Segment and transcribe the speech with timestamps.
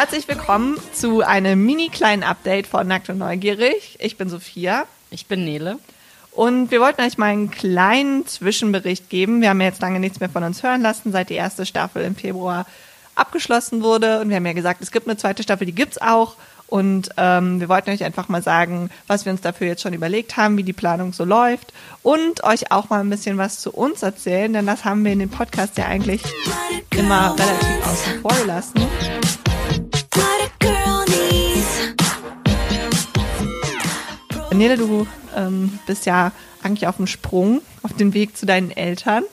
[0.00, 3.98] Herzlich willkommen zu einem mini kleinen Update von Nackt und Neugierig.
[4.00, 4.86] Ich bin Sophia.
[5.10, 5.78] Ich bin Nele.
[6.30, 9.42] Und wir wollten euch mal einen kleinen Zwischenbericht geben.
[9.42, 12.02] Wir haben ja jetzt lange nichts mehr von uns hören lassen, seit die erste Staffel
[12.02, 12.64] im Februar
[13.14, 14.22] abgeschlossen wurde.
[14.22, 16.36] Und wir haben ja gesagt, es gibt eine zweite Staffel, die gibt's auch.
[16.66, 20.38] Und ähm, wir wollten euch einfach mal sagen, was wir uns dafür jetzt schon überlegt
[20.38, 24.02] haben, wie die Planung so läuft und euch auch mal ein bisschen was zu uns
[24.02, 26.22] erzählen, denn das haben wir in dem Podcast ja eigentlich
[26.96, 29.39] immer relativ außen vor gelassen.
[34.60, 36.32] Nele, du ähm, bist ja
[36.62, 39.24] eigentlich auf dem Sprung, auf dem Weg zu deinen Eltern.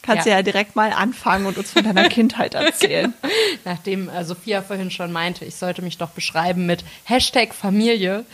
[0.00, 0.36] Kannst ja.
[0.36, 3.12] ja direkt mal anfangen und uns von deiner Kindheit erzählen.
[3.64, 8.24] Nachdem äh, Sophia vorhin schon meinte, ich sollte mich doch beschreiben mit Hashtag Familie,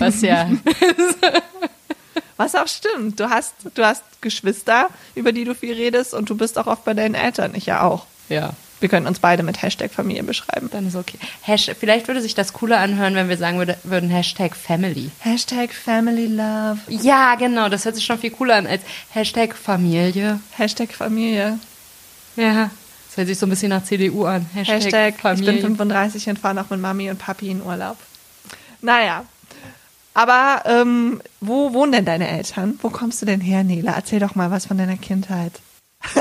[0.00, 0.50] was ja.
[2.36, 3.20] was auch stimmt.
[3.20, 6.84] Du hast, du hast Geschwister, über die du viel redest und du bist auch oft
[6.84, 7.54] bei deinen Eltern.
[7.54, 8.06] Ich ja auch.
[8.28, 8.54] Ja.
[8.80, 10.70] Wir können uns beide mit Hashtag Familie beschreiben.
[10.72, 11.18] Dann ist okay.
[11.42, 15.10] Hashtag, vielleicht würde sich das cooler anhören, wenn wir sagen würde, würden Hashtag Family.
[15.20, 16.78] Hashtag Family Love.
[16.88, 17.68] Ja, genau.
[17.68, 20.40] Das hört sich schon viel cooler an als Hashtag Familie.
[20.56, 21.58] Hashtag Familie.
[22.36, 22.70] Ja.
[23.08, 24.46] Das hört sich so ein bisschen nach CDU an.
[24.54, 25.52] Hashtag, Hashtag Familie.
[25.52, 27.98] Ich bin 35 und fahre noch mit Mami und Papi in Urlaub.
[28.80, 29.24] Naja.
[30.14, 32.78] Aber ähm, wo wohnen denn deine Eltern?
[32.82, 33.92] Wo kommst du denn her, Nela?
[33.94, 35.52] Erzähl doch mal was von deiner Kindheit.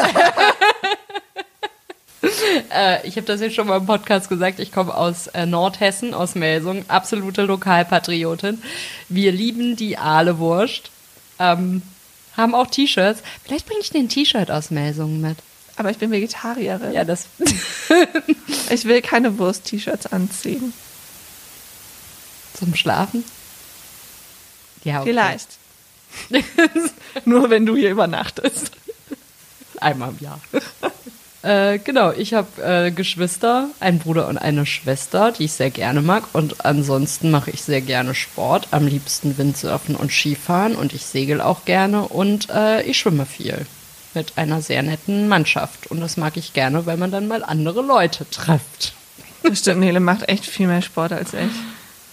[2.74, 6.14] äh, ich habe das jetzt schon mal im Podcast gesagt, ich komme aus äh, Nordhessen,
[6.14, 8.62] aus Melsung, absolute Lokalpatriotin.
[9.08, 10.92] Wir lieben die Ahlewurst,
[11.40, 11.82] ähm,
[12.36, 13.22] haben auch T-Shirts.
[13.44, 15.38] Vielleicht bringe ich dir ein T-Shirt aus Melsungen mit.
[15.78, 16.92] Aber ich bin Vegetarierin.
[16.92, 17.28] Ja, das.
[18.70, 20.74] ich will keine Wurst-T-Shirts anziehen.
[22.54, 23.24] Zum Schlafen?
[24.84, 25.10] Ja, okay.
[25.10, 25.58] Vielleicht.
[27.26, 28.72] Nur wenn du hier übernachtest.
[29.80, 30.42] Einmal im Jahr.
[31.42, 36.02] Äh, genau, ich habe äh, Geschwister, einen Bruder und eine Schwester, die ich sehr gerne
[36.02, 36.24] mag.
[36.34, 40.76] Und ansonsten mache ich sehr gerne Sport, am liebsten Windsurfen und Skifahren.
[40.76, 43.66] Und ich segel auch gerne und äh, ich schwimme viel
[44.14, 45.88] mit einer sehr netten Mannschaft.
[45.88, 48.94] Und das mag ich gerne, weil man dann mal andere Leute trifft.
[49.44, 51.52] Das stimmt, Nele macht echt viel mehr Sport als ich.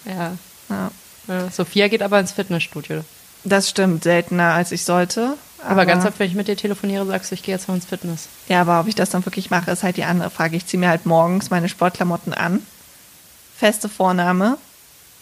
[0.05, 0.37] Ja.
[0.69, 0.91] ja.
[1.27, 1.51] ja.
[1.51, 3.05] Sophia geht aber ins Fitnessstudio.
[3.43, 5.37] Das stimmt, seltener als ich sollte.
[5.67, 7.75] Aber, aber, ganz oft, wenn ich mit dir telefoniere, sagst du, ich gehe jetzt mal
[7.75, 8.29] ins Fitness.
[8.49, 10.57] Ja, aber ob ich das dann wirklich mache, ist halt die andere Frage.
[10.57, 12.63] Ich ziehe mir halt morgens meine Sportklamotten an.
[13.57, 14.59] Feste Vorname.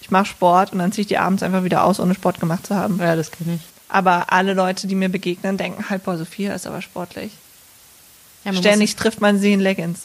[0.01, 2.67] Ich mache Sport und dann ziehe ich die abends einfach wieder aus, ohne Sport gemacht
[2.67, 2.99] zu haben.
[2.99, 3.63] Ja, das kenne ich.
[3.89, 7.33] Aber alle Leute, die mir begegnen, denken halt, boah, Sophia ist aber sportlich.
[8.45, 10.03] Ja, Ständig trifft man sie in Leggings.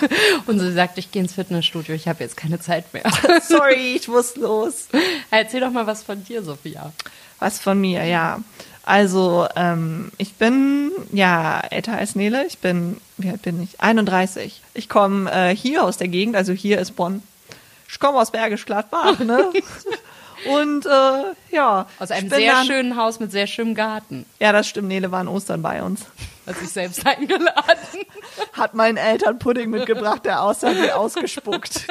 [0.46, 3.02] und sie sagt, ich gehe ins Fitnessstudio, ich habe jetzt keine Zeit mehr.
[3.46, 4.88] Sorry, ich muss los.
[5.30, 6.92] Erzähl doch mal was von dir, Sophia.
[7.38, 8.40] Was von mir, ja.
[8.84, 12.46] Also, ähm, ich bin ja älter als Nele.
[12.46, 13.80] Ich bin, wie alt bin ich?
[13.80, 14.62] 31.
[14.74, 17.22] Ich komme äh, hier aus der Gegend, also hier ist Bonn.
[17.88, 19.50] Ich komme aus Bergisch Gladbach, ne?
[20.46, 21.86] Und äh, ja.
[21.98, 24.24] Aus einem sehr dann, schönen Haus mit sehr schönem Garten.
[24.38, 24.88] Ja, das stimmt.
[24.88, 26.06] Nele war in Ostern bei uns.
[26.46, 28.06] Hat sich selbst eingeladen.
[28.52, 31.86] Hat meinen Eltern Pudding mitgebracht, der aussah wie ausgespuckt.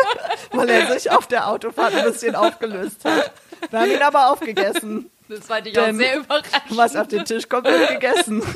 [0.52, 3.32] Weil er sich auf der Autofahrt ein bisschen aufgelöst hat.
[3.70, 5.10] Wir haben ihn aber aufgegessen.
[5.30, 6.76] Das fand ich Denn auch sehr überraschend.
[6.76, 8.42] Was auf den Tisch kommt, wird gegessen.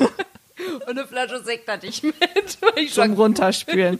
[0.87, 2.15] Und eine Flasche Sekt hatte ich mit.
[2.75, 3.99] Ich Zum Runterspülen.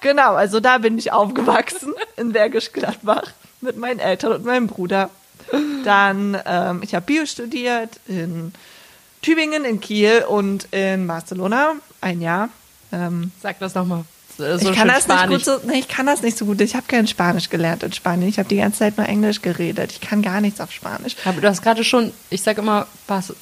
[0.00, 5.10] genau, also da bin ich aufgewachsen in Bergisch Gladbach mit meinen Eltern und meinem Bruder.
[5.84, 8.52] Dann, ähm, ich habe Bio studiert in
[9.22, 11.74] Tübingen, in Kiel und in Barcelona.
[12.00, 12.48] Ein Jahr.
[12.90, 14.04] Ähm, Sag das nochmal.
[14.38, 16.60] So ich, kann das nicht gut so, nee, ich kann das nicht so gut.
[16.60, 18.28] Ich habe kein Spanisch gelernt in Spanien.
[18.28, 19.92] Ich habe die ganze Zeit nur Englisch geredet.
[19.92, 21.16] Ich kann gar nichts auf Spanisch.
[21.24, 23.32] Aber du hast gerade schon, ich sage immer, Bas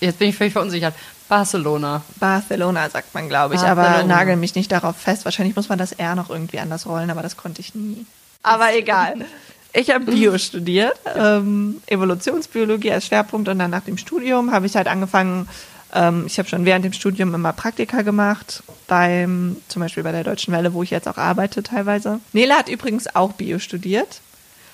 [0.00, 0.94] jetzt bin ich völlig verunsichert.
[1.28, 2.02] Barcelona.
[2.20, 3.60] Barcelona sagt man, glaube ich.
[3.60, 3.98] Barcelona.
[3.98, 5.24] Aber nagel mich nicht darauf fest.
[5.24, 8.06] Wahrscheinlich muss man das R noch irgendwie anders rollen, aber das konnte ich nie.
[8.42, 9.24] Aber egal.
[9.72, 14.76] Ich habe Bio studiert, ähm, Evolutionsbiologie als Schwerpunkt und dann nach dem Studium habe ich
[14.76, 15.48] halt angefangen,
[15.94, 20.24] ähm, ich habe schon während dem Studium immer Praktika gemacht, beim, zum Beispiel bei der
[20.24, 22.20] Deutschen Welle, wo ich jetzt auch arbeite teilweise.
[22.32, 24.20] Nele hat übrigens auch Bio studiert.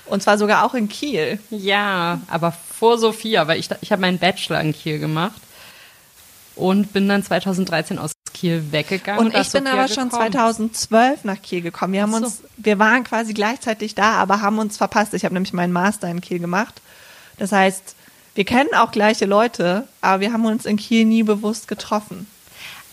[0.06, 1.38] Und zwar sogar auch in Kiel.
[1.50, 5.40] Ja, aber vor Sophia, weil ich, ich habe meinen Bachelor in Kiel gemacht
[6.56, 9.24] und bin dann 2013 aus Kiel weggegangen.
[9.24, 11.92] Und ich bin aber schon 2012 nach Kiel gekommen.
[11.92, 12.16] Wir haben so.
[12.18, 15.14] uns, wir waren quasi gleichzeitig da, aber haben uns verpasst.
[15.14, 16.80] Ich habe nämlich meinen Master in Kiel gemacht.
[17.38, 17.94] Das heißt,
[18.34, 22.26] wir kennen auch gleiche Leute, aber wir haben uns in Kiel nie bewusst getroffen.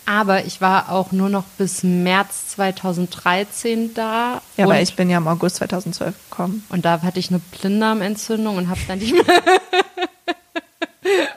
[0.06, 4.42] Aber ich war auch nur noch bis März 2013 da.
[4.56, 6.64] Ja, aber ich bin ja im August 2012 gekommen.
[6.68, 9.42] Und da hatte ich eine Blinddarmentzündung und habe dann nicht mehr.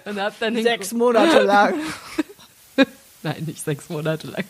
[0.05, 1.75] und hab dann sechs Monate lang.
[3.23, 4.43] Nein, nicht sechs Monate lang.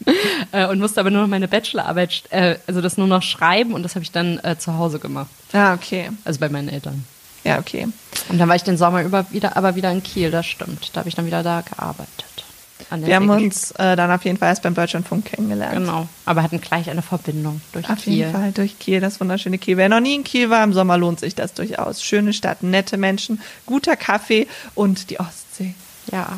[0.52, 3.84] Äh, und musste aber nur noch meine Bachelorarbeit, äh, also das nur noch schreiben und
[3.84, 5.30] das habe ich dann äh, zu Hause gemacht.
[5.52, 6.10] Ah, okay.
[6.24, 7.06] Also bei meinen Eltern.
[7.44, 7.88] Ja, okay.
[8.30, 10.92] Und dann war ich den Sommer über wieder, aber wieder in Kiel, das stimmt.
[10.94, 12.46] Da habe ich dann wieder da gearbeitet.
[12.90, 15.74] Wir haben uns äh, dann auf jeden Fall erst beim Deutschlandfunk kennengelernt.
[15.74, 18.14] Genau, aber hatten gleich eine Verbindung durch auf Kiel.
[18.14, 19.78] Auf jeden Fall durch Kiel, das wunderschöne Kiel.
[19.78, 22.04] Wer noch nie in Kiel war, im Sommer lohnt sich das durchaus.
[22.04, 25.74] Schöne Stadt, nette Menschen, guter Kaffee und die Ostsee.
[26.12, 26.38] Ja,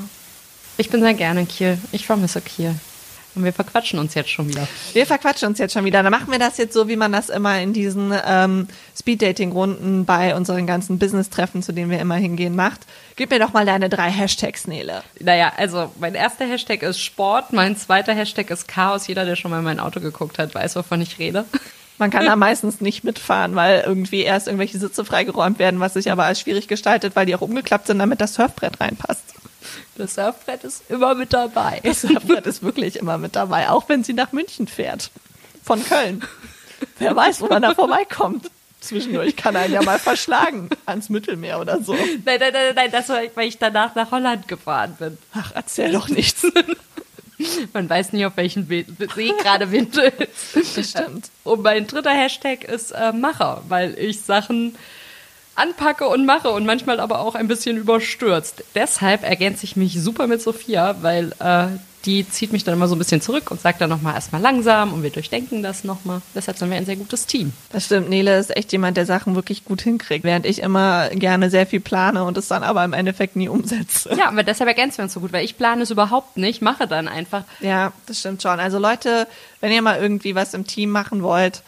[0.77, 1.77] ich bin sehr gerne in Kiel.
[1.91, 2.75] Ich vermisse Kiel.
[3.35, 4.67] Und wir verquatschen uns jetzt schon wieder.
[4.93, 6.01] Wir verquatschen uns jetzt schon wieder.
[6.03, 8.67] Dann machen wir das jetzt so, wie man das immer in diesen ähm,
[8.97, 12.81] Speed-Dating-Runden bei unseren ganzen Business-Treffen, zu denen wir immer hingehen, macht.
[13.17, 15.03] Gib mir doch mal deine drei Hashtags, Nele.
[15.19, 19.07] Naja, also mein erster Hashtag ist Sport, mein zweiter Hashtag ist Chaos.
[19.07, 21.45] Jeder, der schon mal in mein Auto geguckt hat, weiß, wovon ich rede.
[21.97, 26.11] Man kann da meistens nicht mitfahren, weil irgendwie erst irgendwelche Sitze freigeräumt werden, was sich
[26.11, 29.23] aber als schwierig gestaltet, weil die auch umgeklappt sind, damit das Surfbrett reinpasst.
[29.95, 31.81] Das Surfbrett ist immer mit dabei.
[31.83, 35.11] Das Surfbrett ist wirklich immer mit dabei, auch wenn sie nach München fährt.
[35.63, 36.23] Von Köln.
[36.99, 38.49] Wer weiß, wo man da vorbeikommt.
[38.79, 41.93] Zwischendurch kann einen ja mal verschlagen ans Mittelmeer oder so.
[41.93, 45.17] Nein, nein, nein, nein, das war, weil ich danach nach Holland gefahren bin.
[45.33, 46.45] Ach, erzähl doch nichts.
[47.73, 48.85] Man weiß nie, auf welchen See
[49.41, 50.77] gerade Wind ist.
[50.77, 51.29] Das stimmt.
[51.43, 54.75] Und mein dritter Hashtag ist äh, Macher, weil ich Sachen
[55.55, 58.63] anpacke und mache und manchmal aber auch ein bisschen überstürzt.
[58.75, 61.67] Deshalb ergänze ich mich super mit Sophia, weil äh,
[62.05, 64.93] die zieht mich dann immer so ein bisschen zurück und sagt dann nochmal erstmal langsam
[64.93, 66.21] und wir durchdenken das nochmal.
[66.33, 67.53] Deshalb sind wir ein sehr gutes Team.
[67.71, 68.09] Das stimmt.
[68.09, 71.79] Nele ist echt jemand, der Sachen wirklich gut hinkriegt, während ich immer gerne sehr viel
[71.79, 74.15] plane und es dann aber im Endeffekt nie umsetze.
[74.15, 76.87] Ja, aber deshalb ergänzen wir uns so gut, weil ich plane es überhaupt nicht, mache
[76.87, 77.43] dann einfach.
[77.59, 78.59] Ja, das stimmt schon.
[78.59, 79.27] Also Leute,
[79.61, 81.63] wenn ihr mal irgendwie was im Team machen wollt,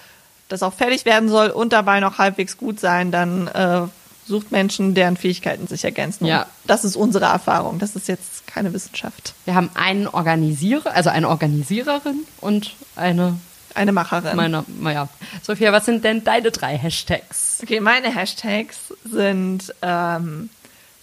[0.47, 3.81] das auch fertig werden soll und dabei noch halbwegs gut sein, dann äh,
[4.25, 6.25] sucht Menschen, deren Fähigkeiten sich ergänzen.
[6.25, 6.47] Ja.
[6.65, 7.79] Das ist unsere Erfahrung.
[7.79, 9.33] Das ist jetzt keine Wissenschaft.
[9.45, 13.37] Wir haben einen Organisierer, also eine Organisiererin und eine
[13.77, 14.35] eine Macherin.
[14.35, 15.07] Meine, naja.
[15.43, 17.59] Sophia, was sind denn deine drei Hashtags?
[17.61, 20.49] Okay, meine Hashtags sind ähm,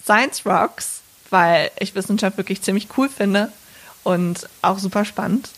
[0.02, 1.00] Science Rocks,
[1.30, 3.52] weil ich Wissenschaft wirklich ziemlich cool finde
[4.02, 5.50] und auch super spannend.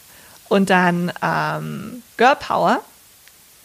[0.49, 2.83] Und dann ähm, Girl Power,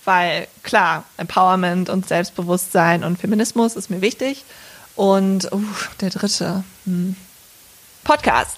[0.05, 4.43] weil klar, Empowerment und Selbstbewusstsein und Feminismus ist mir wichtig.
[4.95, 5.63] Und uh,
[6.01, 7.15] der dritte, hm.
[8.03, 8.57] Podcast.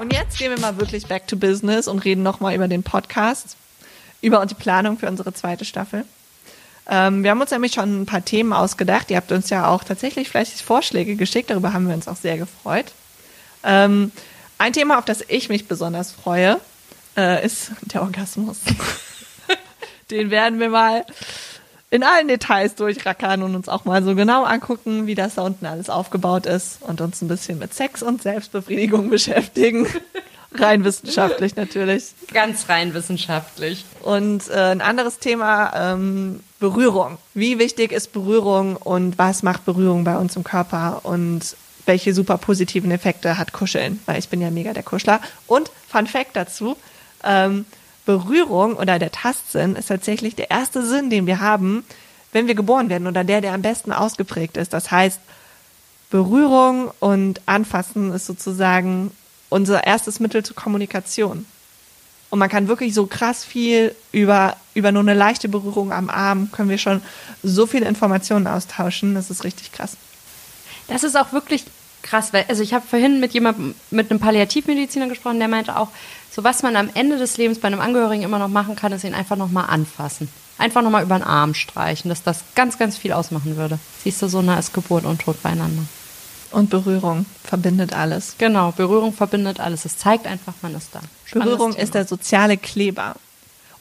[0.00, 3.56] Und jetzt gehen wir mal wirklich back to business und reden nochmal über den Podcast,
[4.20, 6.04] über die Planung für unsere zweite Staffel.
[6.86, 9.10] Ähm, wir haben uns nämlich schon ein paar Themen ausgedacht.
[9.10, 11.50] Ihr habt uns ja auch tatsächlich fleißig Vorschläge geschickt.
[11.50, 12.92] Darüber haben wir uns auch sehr gefreut.
[13.62, 14.12] Ähm,
[14.64, 16.58] ein Thema, auf das ich mich besonders freue,
[17.18, 18.60] äh, ist der Orgasmus.
[20.10, 21.04] Den werden wir mal
[21.90, 25.66] in allen Details durchrackern und uns auch mal so genau angucken, wie das da unten
[25.66, 29.86] alles aufgebaut ist und uns ein bisschen mit Sex und Selbstbefriedigung beschäftigen.
[30.54, 32.14] rein wissenschaftlich natürlich.
[32.32, 33.84] Ganz rein wissenschaftlich.
[34.00, 37.18] Und äh, ein anderes Thema, ähm, Berührung.
[37.34, 41.54] Wie wichtig ist Berührung und was macht Berührung bei uns im Körper und
[41.86, 45.20] welche super positiven Effekte hat Kuscheln, weil ich bin ja mega der Kuschler.
[45.46, 46.76] Und Fun Fact dazu,
[47.22, 47.66] ähm,
[48.06, 51.84] Berührung oder der Tastsinn ist tatsächlich der erste Sinn, den wir haben,
[52.32, 54.72] wenn wir geboren werden oder der, der am besten ausgeprägt ist.
[54.72, 55.20] Das heißt,
[56.10, 59.10] Berührung und Anfassen ist sozusagen
[59.48, 61.46] unser erstes Mittel zur Kommunikation.
[62.30, 66.50] Und man kann wirklich so krass viel über, über nur eine leichte Berührung am Arm
[66.50, 67.00] können wir schon
[67.42, 69.14] so viele Informationen austauschen.
[69.14, 69.96] Das ist richtig krass.
[70.88, 71.64] Das ist auch wirklich
[72.02, 75.88] krass, weil, also ich habe vorhin mit jemandem, mit einem Palliativmediziner gesprochen, der meinte auch,
[76.30, 79.04] so was man am Ende des Lebens bei einem Angehörigen immer noch machen kann, ist
[79.04, 80.28] ihn einfach nochmal anfassen.
[80.58, 83.78] Einfach nochmal über den Arm streichen, dass das ganz, ganz viel ausmachen würde.
[84.02, 85.82] Siehst du, so nah ist Geburt und Tod beieinander.
[86.52, 88.36] Und Berührung verbindet alles.
[88.38, 89.84] Genau, Berührung verbindet alles.
[89.84, 91.00] Es zeigt einfach, man ist da.
[91.24, 91.82] Spannendes Berührung Thema.
[91.82, 93.16] ist der soziale Kleber.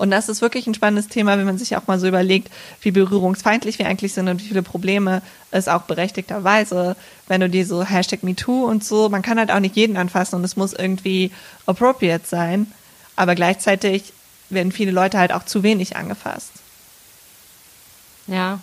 [0.04, 2.92] Und das ist wirklich ein spannendes Thema, wenn man sich auch mal so überlegt, wie
[2.92, 6.98] berührungsfeindlich wir eigentlich sind und wie viele Probleme es auch berechtigterweise,
[7.30, 10.36] wenn du dir so Hashtag MeToo und so, man kann halt auch nicht jeden anfassen
[10.36, 11.32] und es muss irgendwie
[11.68, 12.70] appropriate sein.
[13.16, 14.12] Aber gleichzeitig
[14.50, 16.52] werden viele Leute halt auch zu wenig angefasst.
[18.28, 18.60] Ja.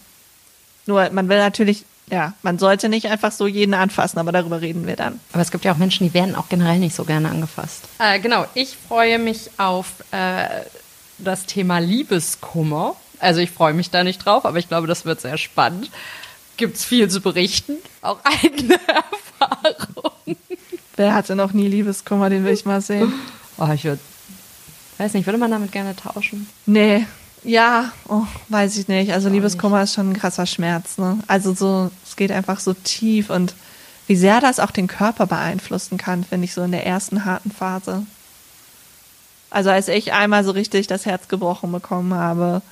[0.84, 4.86] Nur man will natürlich, ja, man sollte nicht einfach so jeden anfassen, aber darüber reden
[4.86, 5.18] wir dann.
[5.32, 7.84] Aber es gibt ja auch Menschen, die werden auch generell nicht so gerne angefasst.
[7.98, 10.66] Äh, genau, ich freue mich auf äh,
[11.24, 12.96] das Thema Liebeskummer.
[13.18, 15.90] Also ich freue mich da nicht drauf, aber ich glaube, das wird sehr spannend.
[16.56, 20.36] Gibt es viel zu berichten, auch eigene Erfahrungen.
[20.96, 23.12] Wer hatte noch nie Liebeskummer, den will ich mal sehen.
[23.58, 24.00] Oh, ich würde,
[24.98, 26.48] weiß nicht, würde man damit gerne tauschen?
[26.66, 27.06] Nee,
[27.42, 29.12] ja, oh, weiß ich nicht.
[29.12, 29.84] Also Liebeskummer nicht.
[29.84, 30.98] ist schon ein krasser Schmerz.
[30.98, 31.18] Ne?
[31.26, 33.54] Also so, es geht einfach so tief und
[34.06, 37.50] wie sehr das auch den Körper beeinflussen kann, finde ich so in der ersten harten
[37.50, 38.04] Phase.
[39.50, 42.62] Also als ich einmal so richtig das Herz gebrochen bekommen habe,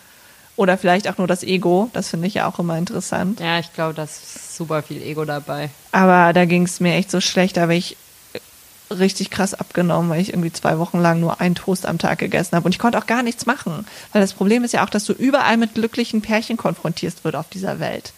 [0.58, 3.38] oder vielleicht auch nur das Ego, das finde ich ja auch immer interessant.
[3.38, 5.70] Ja, ich glaube, da ist super viel Ego dabei.
[5.92, 7.96] Aber da ging es mir echt so schlecht, da habe ich
[8.90, 12.56] richtig krass abgenommen, weil ich irgendwie zwei Wochen lang nur einen Toast am Tag gegessen
[12.56, 12.64] habe.
[12.66, 13.86] Und ich konnte auch gar nichts machen.
[14.12, 17.48] Weil das Problem ist ja auch, dass du überall mit glücklichen Pärchen konfrontiert wird auf
[17.48, 18.12] dieser Welt.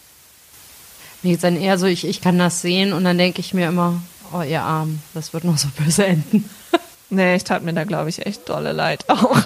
[1.23, 4.01] Geht's dann eher so, ich, ich kann das sehen und dann denke ich mir immer,
[4.33, 6.49] oh ihr Arm, das wird noch so böse enden.
[7.11, 9.37] nee, ich tat mir da, glaube ich, echt dolle leid auch.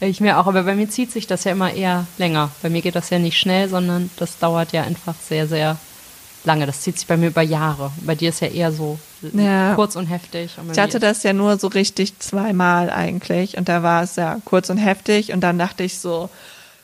[0.00, 2.50] Ich mir auch, aber bei mir zieht sich das ja immer eher länger.
[2.62, 5.78] Bei mir geht das ja nicht schnell, sondern das dauert ja einfach sehr, sehr
[6.44, 6.66] lange.
[6.66, 7.90] Das zieht sich bei mir über Jahre.
[8.02, 8.98] Bei dir ist ja eher so
[9.32, 9.74] ja.
[9.74, 10.52] kurz und heftig.
[10.58, 14.38] Und ich hatte das ja nur so richtig zweimal eigentlich und da war es ja
[14.44, 16.28] kurz und heftig und dann dachte ich so,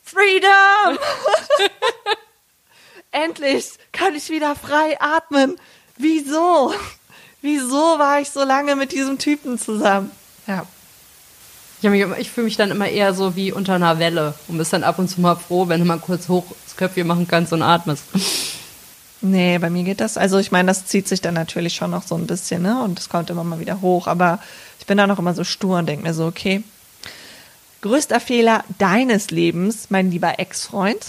[0.02, 0.98] Freedom!
[3.10, 5.56] Endlich kann ich wieder frei atmen.
[5.96, 6.72] Wieso?
[7.42, 10.10] Wieso war ich so lange mit diesem Typen zusammen?
[10.46, 10.66] Ja.
[11.82, 14.84] Ich, ich fühle mich dann immer eher so wie unter einer Welle und bist dann
[14.84, 17.62] ab und zu mal froh, wenn du mal kurz hoch das Köpfchen machen kannst und
[17.62, 18.04] atmest.
[19.22, 20.16] Nee, bei mir geht das.
[20.16, 22.82] Also ich meine, das zieht sich dann natürlich schon noch so ein bisschen, ne?
[22.82, 24.06] Und es kommt immer mal wieder hoch.
[24.06, 24.38] Aber
[24.78, 26.62] ich bin da noch immer so stur und denke mir so, okay,
[27.82, 31.04] größter Fehler deines Lebens, mein lieber Ex-Freund.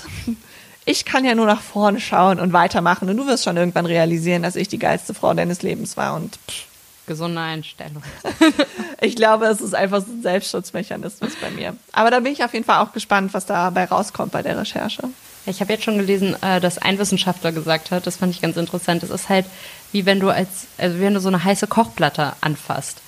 [0.85, 4.43] Ich kann ja nur nach vorne schauen und weitermachen und du wirst schon irgendwann realisieren,
[4.43, 6.65] dass ich die geilste Frau deines Lebens war und pff.
[7.05, 8.03] gesunde Einstellung.
[9.01, 11.75] ich glaube, es ist einfach so ein Selbstschutzmechanismus bei mir.
[11.91, 15.03] Aber da bin ich auf jeden Fall auch gespannt, was dabei rauskommt bei der Recherche.
[15.45, 18.57] Ich habe jetzt schon gelesen, äh, dass ein Wissenschaftler gesagt hat, das fand ich ganz
[18.57, 19.45] interessant, es ist halt
[19.91, 23.01] wie wenn du als, also wenn du so eine heiße Kochplatte anfasst.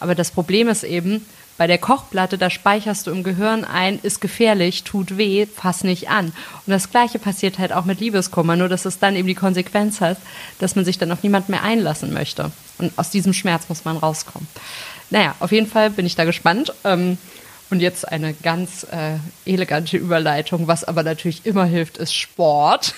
[0.00, 1.26] Aber das Problem ist eben,
[1.58, 6.08] bei der Kochplatte, da speicherst du im Gehirn ein, ist gefährlich, tut weh, fass nicht
[6.08, 6.26] an.
[6.26, 10.00] Und das Gleiche passiert halt auch mit Liebeskummer, nur dass es dann eben die Konsequenz
[10.00, 10.18] hat,
[10.60, 12.52] dass man sich dann auf niemand mehr einlassen möchte.
[12.78, 14.48] Und aus diesem Schmerz muss man rauskommen.
[15.10, 16.72] Naja, auf jeden Fall bin ich da gespannt.
[16.84, 17.18] Ähm,
[17.70, 22.94] und jetzt eine ganz äh, elegante Überleitung, was aber natürlich immer hilft, ist Sport.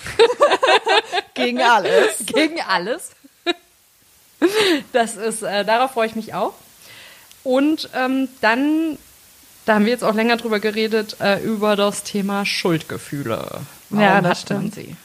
[1.34, 2.24] Gegen alles.
[2.26, 3.10] Gegen alles.
[4.92, 6.52] Das ist, äh, darauf freue ich mich auch.
[7.42, 8.99] Und ähm, dann,
[9.64, 13.62] da haben wir jetzt auch länger drüber geredet, äh, über das Thema Schuldgefühle.
[13.90, 14.75] Warum ja, das stimmt.
[14.75, 14.97] Sie?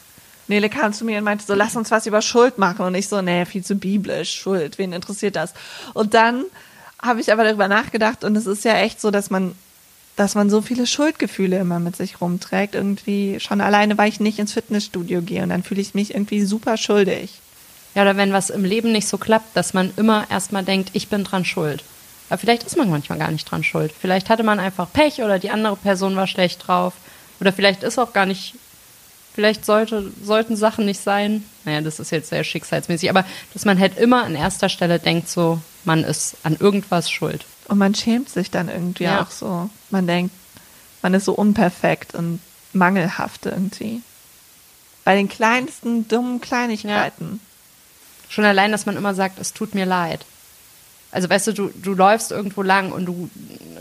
[0.48, 2.86] Nele kam zu mir und meinte so, lass uns was über Schuld machen.
[2.86, 5.54] Und ich so, nee, viel zu biblisch, Schuld, wen interessiert das?
[5.94, 6.46] Und dann
[7.02, 9.56] habe ich aber darüber nachgedacht und es ist ja echt so, dass man,
[10.16, 12.76] dass man so viele Schuldgefühle immer mit sich rumträgt.
[12.76, 16.44] Irgendwie schon alleine, weil ich nicht ins Fitnessstudio gehe und dann fühle ich mich irgendwie
[16.46, 17.32] super schuldig.
[17.96, 21.08] Ja, oder wenn was im Leben nicht so klappt, dass man immer erstmal denkt, ich
[21.08, 21.84] bin dran schuld.
[22.30, 23.94] Aber vielleicht ist man manchmal gar nicht dran schuld.
[24.00, 26.94] Vielleicht hatte man einfach Pech oder die andere Person war schlecht drauf.
[27.40, 28.56] Oder vielleicht ist auch gar nicht,
[29.34, 31.44] vielleicht sollte, sollten Sachen nicht sein.
[31.66, 35.30] Naja, das ist jetzt sehr schicksalsmäßig, aber dass man halt immer an erster Stelle denkt,
[35.30, 37.46] so, man ist an irgendwas schuld.
[37.68, 39.22] Und man schämt sich dann irgendwie ja.
[39.22, 39.70] auch so.
[39.90, 40.34] Man denkt,
[41.02, 42.40] man ist so unperfekt und
[42.74, 44.02] mangelhaft irgendwie.
[45.04, 47.40] Bei den kleinsten dummen Kleinigkeiten.
[47.42, 48.30] Ja.
[48.30, 50.26] Schon allein, dass man immer sagt, es tut mir leid.
[51.16, 53.30] Also weißt du, du, du läufst irgendwo lang und du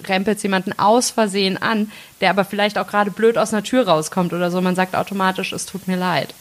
[0.06, 4.32] rempelst jemanden aus Versehen an, der aber vielleicht auch gerade blöd aus einer Tür rauskommt
[4.32, 4.60] oder so.
[4.60, 6.32] Man sagt automatisch, es tut mir leid.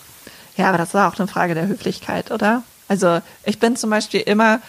[0.56, 2.62] Ja, aber das war auch eine Frage der Höflichkeit, oder?
[2.88, 4.60] Also ich bin zum Beispiel immer,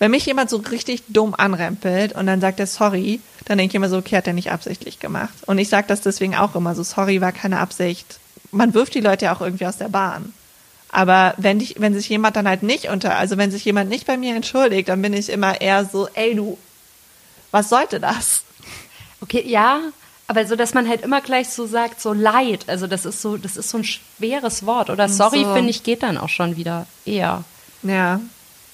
[0.00, 3.76] wenn mich jemand so richtig dumm anrempelt und dann sagt er sorry, dann denke ich
[3.76, 5.34] immer so, okay, hat er nicht absichtlich gemacht.
[5.46, 8.18] Und ich sage das deswegen auch immer so, sorry war keine Absicht.
[8.50, 10.34] Man wirft die Leute ja auch irgendwie aus der Bahn.
[10.92, 14.06] Aber wenn dich, wenn sich jemand dann halt nicht unter, also wenn sich jemand nicht
[14.06, 16.58] bei mir entschuldigt, dann bin ich immer eher so, ey du,
[17.50, 18.42] was sollte das?
[19.22, 19.80] Okay, ja,
[20.28, 23.38] aber so, dass man halt immer gleich so sagt, so leid, also das ist so,
[23.38, 24.90] das ist so ein schweres Wort.
[24.90, 25.54] Oder sorry, so.
[25.54, 27.42] finde ich, geht dann auch schon wieder eher.
[27.82, 28.20] Ja.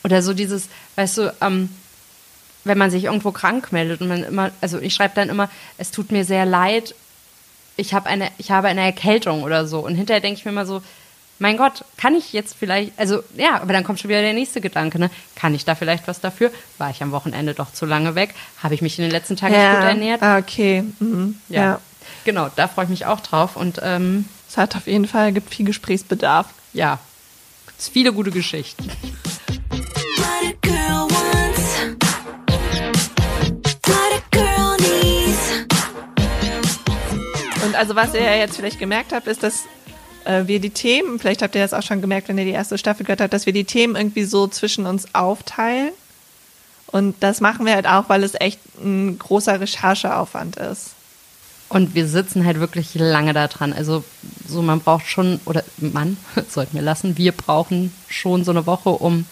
[0.03, 1.69] Oder so dieses, weißt du, ähm,
[2.65, 5.49] wenn man sich irgendwo krank meldet und man immer, also ich schreibe dann immer,
[5.79, 6.95] es tut mir sehr leid,
[7.77, 9.81] ich habe eine, ich habe eine Erkältung oder so.
[9.81, 10.83] Und hinterher denke ich mir immer so,
[11.39, 14.61] mein Gott, kann ich jetzt vielleicht, also ja, aber dann kommt schon wieder der nächste
[14.61, 15.11] Gedanke, ne?
[15.37, 16.51] Kann ich da vielleicht was dafür?
[16.79, 18.35] War ich am Wochenende doch zu lange weg?
[18.63, 19.71] Habe ich mich in den letzten Tagen ja.
[19.71, 20.23] nicht gut ernährt?
[20.23, 20.85] Ah, okay.
[20.99, 21.39] Mhm.
[21.49, 21.63] Ja.
[21.63, 21.81] ja.
[22.25, 23.57] Genau, da freue ich mich auch drauf.
[23.57, 26.49] Und ähm, es hat auf jeden Fall, gibt viel Gesprächsbedarf.
[26.73, 26.99] Ja.
[27.79, 28.91] Es viele gute Geschichten.
[37.65, 39.65] Und also was ihr ja jetzt vielleicht gemerkt habt, ist, dass
[40.29, 42.79] äh, wir die Themen, vielleicht habt ihr das auch schon gemerkt, wenn ihr die erste
[42.79, 45.93] Staffel gehört habt, dass wir die Themen irgendwie so zwischen uns aufteilen.
[46.87, 50.93] Und das machen wir halt auch, weil es echt ein großer Rechercheaufwand ist.
[51.71, 53.73] Und wir sitzen halt wirklich lange da dran.
[53.73, 54.05] Also
[54.47, 56.17] so man braucht schon, oder man,
[56.49, 59.27] sollten wir lassen, wir brauchen schon so eine Woche, um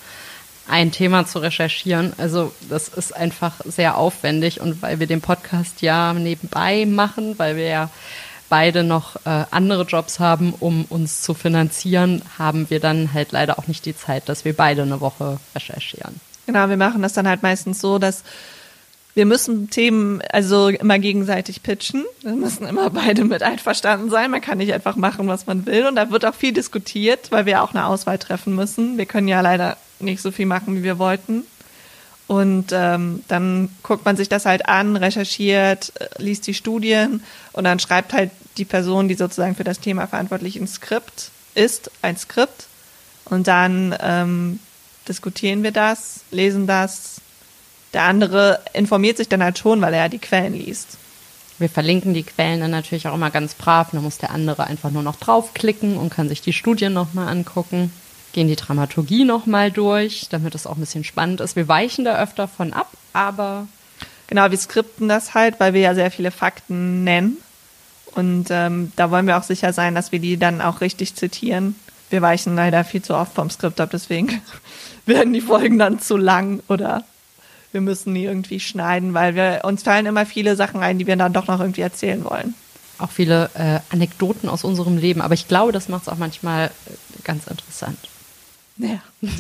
[0.69, 2.13] ein Thema zu recherchieren.
[2.19, 7.57] Also das ist einfach sehr aufwendig und weil wir den Podcast ja nebenbei machen, weil
[7.57, 7.91] wir ja
[8.49, 13.59] beide noch äh, andere Jobs haben, um uns zu finanzieren, haben wir dann halt leider
[13.59, 16.21] auch nicht die Zeit, dass wir beide eine Woche recherchieren.
[16.47, 18.23] Genau, wir machen das dann halt meistens so, dass
[19.15, 22.05] wir müssen Themen also immer gegenseitig pitchen.
[22.21, 24.31] Wir müssen immer beide mit einverstanden sein.
[24.31, 25.87] Man kann nicht einfach machen, was man will.
[25.87, 28.99] Und da wird auch viel diskutiert, weil wir auch eine Auswahl treffen müssen.
[28.99, 31.45] Wir können ja leider nicht so viel machen, wie wir wollten.
[32.27, 37.65] Und ähm, dann guckt man sich das halt an, recherchiert, äh, liest die Studien und
[37.65, 42.17] dann schreibt halt die Person, die sozusagen für das Thema verantwortlich ein Skript ist, ein
[42.17, 42.67] Skript.
[43.27, 44.61] Und dann ähm,
[45.09, 47.21] diskutieren wir das, lesen das,
[47.93, 50.99] der andere informiert sich dann halt schon, weil er ja die Quellen liest.
[51.59, 53.89] Wir verlinken die Quellen dann natürlich auch immer ganz brav.
[53.93, 57.91] Dann muss der andere einfach nur noch draufklicken und kann sich die Studien nochmal angucken.
[58.37, 61.57] Gehen die Dramaturgie nochmal durch, damit es auch ein bisschen spannend ist.
[61.57, 63.67] Wir weichen da öfter von ab, aber.
[64.27, 67.39] Genau, wir skripten das halt, weil wir ja sehr viele Fakten nennen.
[68.15, 71.77] Und ähm, da wollen wir auch sicher sein, dass wir die dann auch richtig zitieren.
[72.11, 74.43] Wir weichen leider viel zu oft vom Skript ab, deswegen
[75.07, 77.05] werden die Folgen dann zu lang oder
[77.73, 81.17] wir müssen die irgendwie schneiden, weil wir uns fallen immer viele Sachen ein, die wir
[81.17, 82.53] dann doch noch irgendwie erzählen wollen.
[82.99, 86.67] Auch viele äh, Anekdoten aus unserem Leben, aber ich glaube, das macht es auch manchmal
[86.67, 87.97] äh, ganz interessant.
[88.79, 89.01] Ja.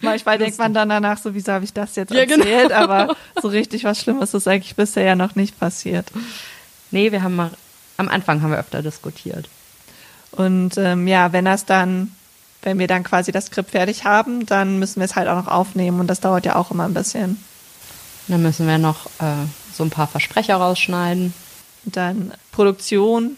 [0.00, 2.44] Manchmal denkt man dann danach, so wieso habe ich das jetzt ja, genau.
[2.44, 2.80] erzählt, genau.
[2.80, 6.10] aber so richtig was Schlimmes ist eigentlich bisher ja noch nicht passiert.
[6.90, 7.50] Nee, wir haben mal,
[7.98, 9.48] am Anfang haben wir öfter diskutiert.
[10.32, 12.12] Und ähm, ja, wenn das dann
[12.62, 15.48] wenn wir dann quasi das Skript fertig haben, dann müssen wir es halt auch noch
[15.48, 17.42] aufnehmen und das dauert ja auch immer ein bisschen.
[18.28, 21.32] Dann müssen wir noch äh, so ein paar Versprecher rausschneiden.
[21.84, 23.36] Und dann Produktion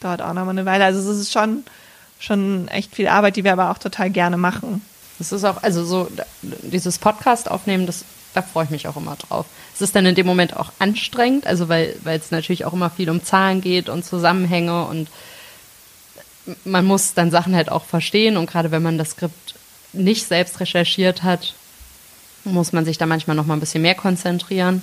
[0.00, 0.84] dauert auch noch mal eine Weile.
[0.84, 1.64] Also es ist schon,
[2.24, 4.82] schon echt viel Arbeit, die wir aber auch total gerne machen.
[5.20, 6.08] Es ist auch, also so
[6.42, 9.46] dieses Podcast aufnehmen, das, da freue ich mich auch immer drauf.
[9.74, 12.90] Es ist dann in dem Moment auch anstrengend, also weil, weil es natürlich auch immer
[12.90, 15.08] viel um Zahlen geht und Zusammenhänge und
[16.64, 19.54] man muss dann Sachen halt auch verstehen und gerade wenn man das Skript
[19.92, 21.54] nicht selbst recherchiert hat,
[22.44, 24.82] muss man sich da manchmal noch mal ein bisschen mehr konzentrieren.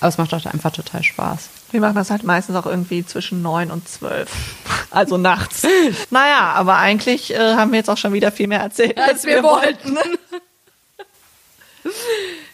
[0.00, 1.48] Aber es macht auch einfach total Spaß.
[1.72, 4.30] Wir machen das halt meistens auch irgendwie zwischen neun und zwölf.
[4.90, 5.66] Also nachts.
[6.10, 9.24] naja, aber eigentlich äh, haben wir jetzt auch schon wieder viel mehr erzählt, als, als
[9.24, 9.98] wir, wir wollten.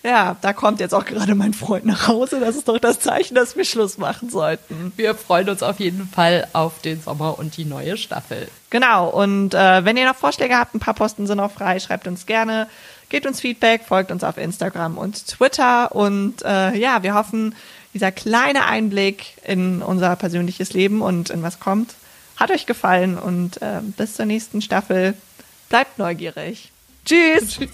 [0.02, 2.38] Ja, da kommt jetzt auch gerade mein Freund nach Hause.
[2.38, 4.92] Das ist doch das Zeichen, dass wir Schluss machen sollten.
[4.94, 8.46] Wir freuen uns auf jeden Fall auf den Sommer und die neue Staffel.
[8.70, 9.08] Genau.
[9.08, 12.24] Und äh, wenn ihr noch Vorschläge habt, ein paar Posten sind noch frei, schreibt uns
[12.24, 12.68] gerne.
[13.08, 15.92] Gebt uns Feedback, folgt uns auf Instagram und Twitter.
[15.92, 17.56] Und äh, ja, wir hoffen,
[17.92, 21.94] dieser kleine Einblick in unser persönliches Leben und in was kommt,
[22.36, 23.18] hat euch gefallen.
[23.18, 25.14] Und äh, bis zur nächsten Staffel.
[25.68, 26.70] Bleibt neugierig.
[27.04, 27.58] Tschüss.
[27.58, 27.70] Tschüss.